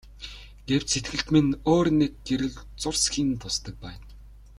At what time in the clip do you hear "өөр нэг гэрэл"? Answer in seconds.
1.73-2.55